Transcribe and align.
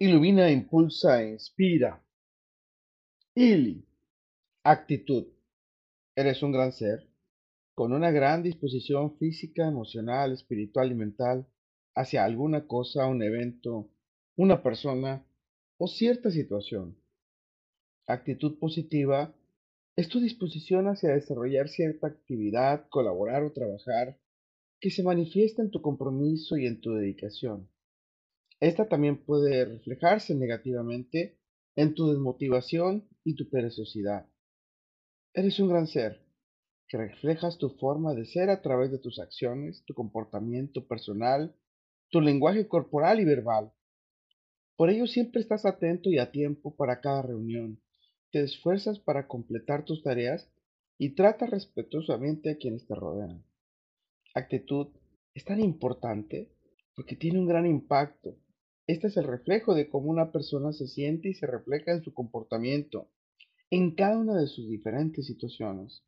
Ilumina, 0.00 0.48
impulsa 0.48 1.24
inspira. 1.24 2.00
Ili. 3.34 3.84
Actitud. 4.62 5.26
Eres 6.14 6.40
un 6.44 6.52
gran 6.52 6.70
ser, 6.70 7.08
con 7.74 7.92
una 7.92 8.12
gran 8.12 8.44
disposición 8.44 9.18
física, 9.18 9.66
emocional, 9.66 10.30
espiritual 10.30 10.92
y 10.92 10.94
mental 10.94 11.48
hacia 11.96 12.24
alguna 12.24 12.68
cosa, 12.68 13.08
un 13.08 13.24
evento, 13.24 13.90
una 14.36 14.62
persona 14.62 15.26
o 15.78 15.88
cierta 15.88 16.30
situación. 16.30 16.96
Actitud 18.06 18.56
positiva 18.60 19.34
es 19.96 20.08
tu 20.08 20.20
disposición 20.20 20.86
hacia 20.86 21.10
desarrollar 21.10 21.68
cierta 21.68 22.06
actividad, 22.06 22.88
colaborar 22.88 23.42
o 23.42 23.52
trabajar 23.52 24.16
que 24.78 24.92
se 24.92 25.02
manifiesta 25.02 25.60
en 25.60 25.72
tu 25.72 25.82
compromiso 25.82 26.56
y 26.56 26.66
en 26.66 26.80
tu 26.80 26.92
dedicación. 26.92 27.68
Esta 28.60 28.88
también 28.88 29.24
puede 29.24 29.64
reflejarse 29.64 30.34
negativamente 30.34 31.38
en 31.76 31.94
tu 31.94 32.08
desmotivación 32.08 33.08
y 33.22 33.36
tu 33.36 33.48
perezosidad. 33.48 34.26
Eres 35.32 35.60
un 35.60 35.68
gran 35.68 35.86
ser 35.86 36.26
que 36.88 36.96
reflejas 36.96 37.58
tu 37.58 37.70
forma 37.70 38.14
de 38.14 38.24
ser 38.24 38.50
a 38.50 38.60
través 38.60 38.90
de 38.90 38.98
tus 38.98 39.20
acciones, 39.20 39.84
tu 39.84 39.94
comportamiento 39.94 40.88
personal, 40.88 41.54
tu 42.10 42.20
lenguaje 42.20 42.66
corporal 42.66 43.20
y 43.20 43.24
verbal. 43.24 43.72
Por 44.76 44.90
ello 44.90 45.06
siempre 45.06 45.40
estás 45.40 45.64
atento 45.64 46.10
y 46.10 46.18
a 46.18 46.32
tiempo 46.32 46.74
para 46.74 47.00
cada 47.00 47.22
reunión. 47.22 47.80
Te 48.32 48.42
esfuerzas 48.42 48.98
para 48.98 49.28
completar 49.28 49.84
tus 49.84 50.02
tareas 50.02 50.50
y 50.98 51.14
tratas 51.14 51.50
respetuosamente 51.50 52.50
a 52.50 52.56
quienes 52.56 52.86
te 52.86 52.94
rodean. 52.94 53.44
Actitud 54.34 54.88
es 55.34 55.44
tan 55.44 55.60
importante 55.60 56.50
porque 56.96 57.14
tiene 57.14 57.38
un 57.38 57.46
gran 57.46 57.66
impacto 57.66 58.36
este 58.88 59.08
es 59.08 59.18
el 59.18 59.24
reflejo 59.24 59.74
de 59.74 59.90
cómo 59.90 60.10
una 60.10 60.32
persona 60.32 60.72
se 60.72 60.88
siente 60.88 61.28
y 61.28 61.34
se 61.34 61.46
refleja 61.46 61.92
en 61.92 62.02
su 62.02 62.14
comportamiento 62.14 63.10
en 63.70 63.94
cada 63.94 64.16
una 64.16 64.34
de 64.40 64.46
sus 64.46 64.66
diferentes 64.66 65.26
situaciones. 65.26 66.02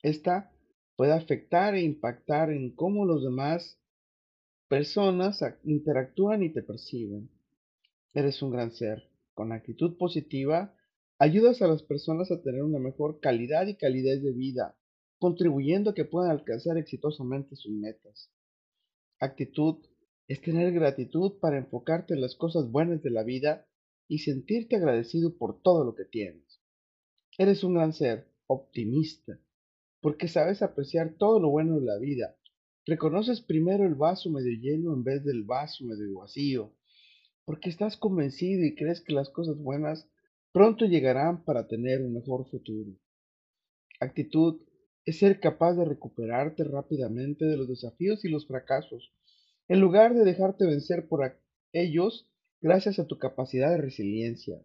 Esta 0.00 0.52
puede 0.94 1.12
afectar 1.12 1.74
e 1.74 1.82
impactar 1.82 2.50
en 2.50 2.72
cómo 2.76 3.04
los 3.04 3.24
demás 3.24 3.80
personas 4.68 5.40
interactúan 5.64 6.44
y 6.44 6.52
te 6.52 6.62
perciben. 6.62 7.30
Eres 8.12 8.40
un 8.42 8.52
gran 8.52 8.70
ser. 8.70 9.10
Con 9.34 9.50
actitud 9.50 9.96
positiva, 9.98 10.72
ayudas 11.18 11.62
a 11.62 11.66
las 11.66 11.82
personas 11.82 12.30
a 12.30 12.40
tener 12.40 12.62
una 12.62 12.78
mejor 12.78 13.18
calidad 13.18 13.66
y 13.66 13.74
calidez 13.74 14.22
de 14.22 14.32
vida, 14.32 14.76
contribuyendo 15.18 15.90
a 15.90 15.94
que 15.94 16.04
puedan 16.04 16.30
alcanzar 16.30 16.78
exitosamente 16.78 17.56
sus 17.56 17.72
metas. 17.72 18.30
Actitud 19.18 19.84
es 20.26 20.40
tener 20.40 20.72
gratitud 20.72 21.38
para 21.40 21.58
enfocarte 21.58 22.14
en 22.14 22.20
las 22.20 22.34
cosas 22.34 22.70
buenas 22.70 23.02
de 23.02 23.10
la 23.10 23.22
vida 23.22 23.66
y 24.08 24.20
sentirte 24.20 24.76
agradecido 24.76 25.36
por 25.36 25.60
todo 25.60 25.84
lo 25.84 25.94
que 25.94 26.04
tienes. 26.04 26.60
Eres 27.36 27.64
un 27.64 27.74
gran 27.74 27.92
ser, 27.92 28.28
optimista, 28.46 29.38
porque 30.00 30.28
sabes 30.28 30.62
apreciar 30.62 31.14
todo 31.18 31.40
lo 31.40 31.50
bueno 31.50 31.78
de 31.78 31.86
la 31.86 31.98
vida. 31.98 32.36
Reconoces 32.86 33.40
primero 33.40 33.84
el 33.84 33.94
vaso 33.94 34.30
medio 34.30 34.52
lleno 34.58 34.94
en 34.94 35.04
vez 35.04 35.24
del 35.24 35.44
vaso 35.44 35.84
medio 35.84 36.18
vacío, 36.18 36.74
porque 37.44 37.70
estás 37.70 37.96
convencido 37.96 38.64
y 38.64 38.74
crees 38.74 39.00
que 39.00 39.12
las 39.12 39.30
cosas 39.30 39.58
buenas 39.58 40.08
pronto 40.52 40.86
llegarán 40.86 41.44
para 41.44 41.66
tener 41.66 42.02
un 42.02 42.14
mejor 42.14 42.48
futuro. 42.48 42.92
Actitud 44.00 44.60
es 45.04 45.18
ser 45.18 45.40
capaz 45.40 45.74
de 45.74 45.84
recuperarte 45.84 46.64
rápidamente 46.64 47.44
de 47.44 47.56
los 47.56 47.68
desafíos 47.68 48.24
y 48.24 48.28
los 48.28 48.46
fracasos 48.46 49.12
en 49.68 49.80
lugar 49.80 50.14
de 50.14 50.24
dejarte 50.24 50.66
vencer 50.66 51.08
por 51.08 51.38
ellos 51.72 52.28
gracias 52.60 52.98
a 52.98 53.06
tu 53.06 53.18
capacidad 53.18 53.70
de 53.70 53.78
resiliencia. 53.78 54.62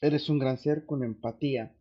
Eres 0.00 0.28
un 0.28 0.38
gran 0.38 0.58
ser 0.58 0.84
con 0.84 1.02
empatía, 1.02 1.74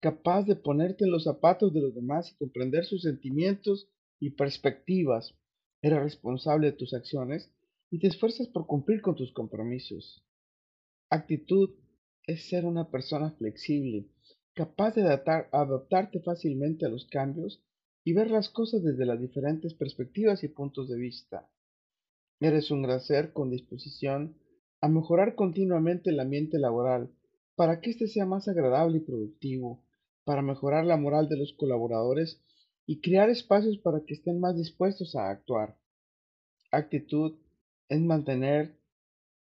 capaz 0.00 0.44
de 0.44 0.56
ponerte 0.56 1.04
en 1.04 1.10
los 1.10 1.24
zapatos 1.24 1.72
de 1.72 1.80
los 1.80 1.94
demás 1.94 2.30
y 2.32 2.36
comprender 2.36 2.84
sus 2.84 3.02
sentimientos 3.02 3.88
y 4.18 4.30
perspectivas. 4.30 5.34
Eres 5.82 6.02
responsable 6.02 6.68
de 6.68 6.76
tus 6.76 6.94
acciones 6.94 7.50
y 7.90 7.98
te 7.98 8.08
esfuerzas 8.08 8.48
por 8.48 8.66
cumplir 8.66 9.02
con 9.02 9.14
tus 9.14 9.32
compromisos. 9.32 10.24
Actitud 11.10 11.70
es 12.26 12.48
ser 12.48 12.64
una 12.64 12.90
persona 12.90 13.32
flexible, 13.32 14.08
capaz 14.54 14.94
de 14.94 15.02
adaptarte 15.02 16.20
fácilmente 16.20 16.86
a 16.86 16.88
los 16.88 17.06
cambios 17.06 17.62
y 18.04 18.12
ver 18.12 18.30
las 18.30 18.48
cosas 18.48 18.82
desde 18.82 19.06
las 19.06 19.20
diferentes 19.20 19.74
perspectivas 19.74 20.42
y 20.44 20.48
puntos 20.48 20.88
de 20.88 20.96
vista. 20.96 21.48
Eres 22.40 22.70
un 22.70 22.82
gran 22.82 23.00
ser 23.00 23.32
con 23.32 23.50
disposición 23.50 24.36
a 24.80 24.88
mejorar 24.88 25.34
continuamente 25.34 26.10
el 26.10 26.20
ambiente 26.20 26.58
laboral 26.58 27.10
para 27.54 27.80
que 27.80 27.90
éste 27.90 28.08
sea 28.08 28.24
más 28.24 28.48
agradable 28.48 28.98
y 28.98 29.00
productivo, 29.00 29.84
para 30.24 30.40
mejorar 30.40 30.86
la 30.86 30.96
moral 30.96 31.28
de 31.28 31.36
los 31.36 31.52
colaboradores 31.52 32.40
y 32.86 33.00
crear 33.00 33.28
espacios 33.28 33.78
para 33.78 34.00
que 34.06 34.14
estén 34.14 34.40
más 34.40 34.56
dispuestos 34.56 35.14
a 35.14 35.30
actuar. 35.30 35.76
Actitud 36.70 37.36
es 37.88 38.00
mantener 38.00 38.78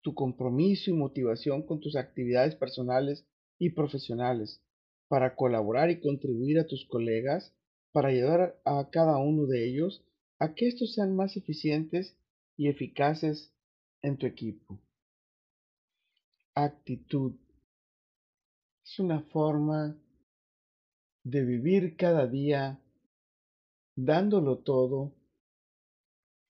tu 0.01 0.16
compromiso 0.16 0.89
y 0.89 0.94
motivación 0.94 1.62
con 1.63 1.79
tus 1.79 1.95
actividades 1.95 2.56
personales 2.56 3.28
y 3.59 3.72
profesionales 3.72 4.62
para 5.07 5.35
colaborar 5.35 5.91
y 5.91 6.00
contribuir 6.00 6.59
a 6.59 6.66
tus 6.66 6.85
colegas 6.85 7.53
para 7.97 8.09
ayudar 8.09 8.61
a 8.63 8.87
cada 8.91 9.17
uno 9.17 9.47
de 9.47 9.67
ellos 9.67 10.05
a 10.37 10.53
que 10.53 10.67
estos 10.67 10.93
sean 10.93 11.15
más 11.15 11.35
eficientes 11.35 12.15
y 12.55 12.67
eficaces 12.67 13.51
en 14.03 14.17
tu 14.17 14.27
equipo. 14.27 14.79
Actitud 16.53 17.33
es 18.85 18.99
una 18.99 19.21
forma 19.21 19.97
de 21.23 21.43
vivir 21.43 21.97
cada 21.97 22.27
día 22.27 22.79
dándolo 23.95 24.59
todo 24.59 25.15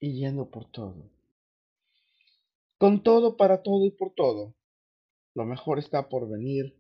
y 0.02 0.20
yendo 0.20 0.52
por 0.52 0.70
todo. 0.70 1.10
Con 2.78 3.04
todo, 3.04 3.38
para 3.38 3.64
todo 3.64 3.86
y 3.86 3.92
por 3.92 4.14
todo. 4.14 4.54
Lo 5.34 5.46
mejor 5.46 5.80
está 5.80 6.10
por 6.10 6.28
venir. 6.28 6.76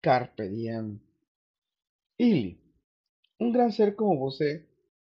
Carpe 0.00 0.48
diem. 0.48 0.98
Ili. 2.16 2.67
Un 3.40 3.52
gran 3.52 3.70
ser 3.70 3.94
como 3.94 4.18
vos 4.18 4.40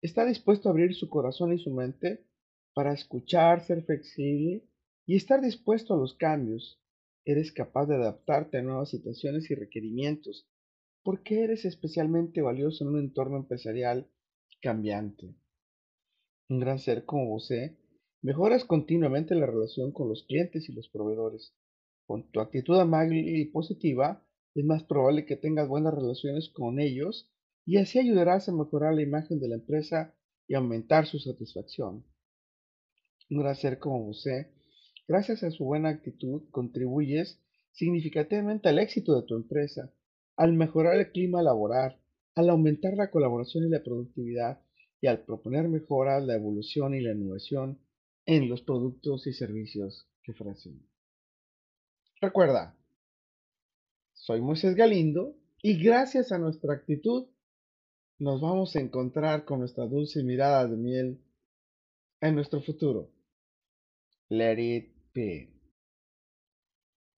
está 0.00 0.24
dispuesto 0.24 0.68
a 0.68 0.72
abrir 0.72 0.94
su 0.94 1.10
corazón 1.10 1.52
y 1.52 1.58
su 1.58 1.70
mente 1.70 2.24
para 2.72 2.94
escuchar, 2.94 3.66
ser 3.66 3.84
flexible 3.84 4.64
y 5.04 5.16
estar 5.16 5.42
dispuesto 5.42 5.92
a 5.92 5.98
los 5.98 6.14
cambios. 6.14 6.80
Eres 7.26 7.52
capaz 7.52 7.86
de 7.86 7.96
adaptarte 7.96 8.58
a 8.58 8.62
nuevas 8.62 8.88
situaciones 8.88 9.50
y 9.50 9.54
requerimientos 9.54 10.48
porque 11.02 11.44
eres 11.44 11.66
especialmente 11.66 12.40
valioso 12.40 12.84
en 12.84 12.90
un 12.94 13.00
entorno 13.00 13.36
empresarial 13.36 14.08
cambiante. 14.62 15.34
Un 16.48 16.60
gran 16.60 16.78
ser 16.78 17.04
como 17.04 17.26
vos 17.26 17.50
mejoras 18.22 18.64
continuamente 18.64 19.34
la 19.34 19.44
relación 19.44 19.92
con 19.92 20.08
los 20.08 20.22
clientes 20.22 20.66
y 20.70 20.72
los 20.72 20.88
proveedores. 20.88 21.52
Con 22.06 22.30
tu 22.30 22.40
actitud 22.40 22.78
amable 22.78 23.18
y 23.18 23.44
positiva, 23.44 24.26
es 24.54 24.64
más 24.64 24.82
probable 24.82 25.26
que 25.26 25.36
tengas 25.36 25.68
buenas 25.68 25.92
relaciones 25.92 26.48
con 26.48 26.80
ellos 26.80 27.30
y 27.66 27.78
así 27.78 27.98
ayudarás 27.98 28.48
a 28.48 28.52
mejorar 28.52 28.94
la 28.94 29.02
imagen 29.02 29.40
de 29.40 29.48
la 29.48 29.54
empresa 29.56 30.14
y 30.46 30.54
aumentar 30.54 31.06
su 31.06 31.18
satisfacción. 31.18 32.04
Un 33.30 33.54
ser 33.54 33.78
como 33.78 34.06
usted, 34.08 34.48
gracias 35.08 35.42
a 35.42 35.50
su 35.50 35.64
buena 35.64 35.88
actitud, 35.88 36.42
contribuyes 36.50 37.40
significativamente 37.72 38.68
al 38.68 38.78
éxito 38.78 39.18
de 39.18 39.26
tu 39.26 39.34
empresa, 39.34 39.92
al 40.36 40.52
mejorar 40.52 40.96
el 40.96 41.10
clima 41.10 41.42
laboral, 41.42 41.98
al 42.34 42.50
aumentar 42.50 42.94
la 42.94 43.10
colaboración 43.10 43.64
y 43.64 43.70
la 43.70 43.82
productividad 43.82 44.60
y 45.00 45.06
al 45.06 45.24
proponer 45.24 45.68
mejoras, 45.68 46.24
la 46.24 46.34
evolución 46.34 46.94
y 46.94 47.00
la 47.00 47.12
innovación 47.12 47.78
en 48.26 48.48
los 48.48 48.62
productos 48.62 49.26
y 49.26 49.32
servicios 49.32 50.06
que 50.22 50.32
ofrecen. 50.32 50.82
Recuerda, 52.20 52.76
soy 54.12 54.40
Moisés 54.40 54.74
Galindo 54.74 55.36
y 55.62 55.82
gracias 55.82 56.32
a 56.32 56.38
nuestra 56.38 56.74
actitud 56.74 57.26
nos 58.18 58.40
vamos 58.40 58.76
a 58.76 58.80
encontrar 58.80 59.44
con 59.44 59.60
nuestra 59.60 59.86
dulce 59.86 60.22
mirada 60.22 60.66
de 60.66 60.76
miel 60.76 61.20
en 62.20 62.34
nuestro 62.34 62.60
futuro. 62.60 63.10
Let 64.28 64.58
it 64.58 64.92
be. 65.14 65.53